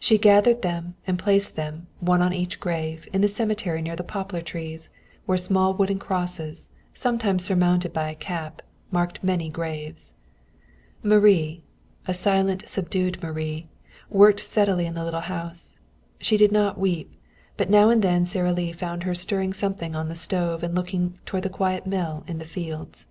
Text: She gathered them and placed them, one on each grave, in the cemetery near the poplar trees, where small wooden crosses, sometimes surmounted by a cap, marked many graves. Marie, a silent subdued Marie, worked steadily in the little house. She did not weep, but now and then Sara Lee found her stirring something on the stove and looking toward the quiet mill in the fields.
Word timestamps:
She 0.00 0.16
gathered 0.16 0.62
them 0.62 0.94
and 1.06 1.18
placed 1.18 1.54
them, 1.54 1.88
one 2.00 2.22
on 2.22 2.32
each 2.32 2.58
grave, 2.58 3.06
in 3.12 3.20
the 3.20 3.28
cemetery 3.28 3.82
near 3.82 3.96
the 3.96 4.02
poplar 4.02 4.40
trees, 4.40 4.88
where 5.26 5.36
small 5.36 5.74
wooden 5.74 5.98
crosses, 5.98 6.70
sometimes 6.94 7.44
surmounted 7.44 7.92
by 7.92 8.08
a 8.08 8.14
cap, 8.14 8.62
marked 8.90 9.22
many 9.22 9.50
graves. 9.50 10.14
Marie, 11.02 11.64
a 12.06 12.14
silent 12.14 12.66
subdued 12.66 13.22
Marie, 13.22 13.68
worked 14.08 14.40
steadily 14.40 14.86
in 14.86 14.94
the 14.94 15.04
little 15.04 15.20
house. 15.28 15.78
She 16.18 16.38
did 16.38 16.50
not 16.50 16.80
weep, 16.80 17.12
but 17.58 17.68
now 17.68 17.90
and 17.90 18.00
then 18.00 18.24
Sara 18.24 18.54
Lee 18.54 18.72
found 18.72 19.02
her 19.02 19.14
stirring 19.14 19.52
something 19.52 19.94
on 19.94 20.08
the 20.08 20.16
stove 20.16 20.62
and 20.62 20.74
looking 20.74 21.18
toward 21.26 21.42
the 21.42 21.50
quiet 21.50 21.86
mill 21.86 22.24
in 22.26 22.38
the 22.38 22.46
fields. 22.46 23.04